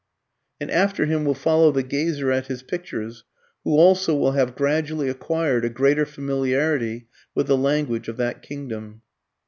[0.59, 3.23] And after him will follow the gazer at his pictures,
[3.63, 9.03] who also will have gradually acquired a greater familiarity with the language of that kingdom.